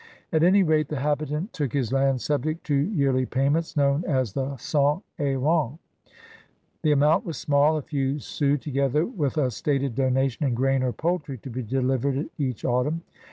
At 0.31 0.41
any 0.41 0.63
rate, 0.63 0.87
the 0.87 0.95
habitant 0.99 1.53
took 1.53 1.73
his 1.73 1.93
land 1.93 2.21
subject 2.21 2.63
to 2.63 2.73
yearly 2.73 3.27
payments 3.27 3.77
known 3.77 4.03
as 4.05 4.33
the 4.33 4.47
cens 4.57 4.99
el 5.19 5.39
rentes. 5.39 5.77
The 6.81 6.91
amount 6.91 7.23
was 7.23 7.37
small, 7.37 7.77
a 7.77 7.83
few 7.83 8.17
sous 8.17 8.59
together 8.59 9.05
with 9.05 9.37
a 9.37 9.51
stated 9.51 9.93
donation 9.93 10.43
in 10.43 10.55
grain 10.55 10.81
or 10.81 10.91
poultry 10.91 11.37
to 11.37 11.51
be 11.51 11.61
delivered 11.61 12.31
each 12.39 12.65
autumn. 12.65 13.03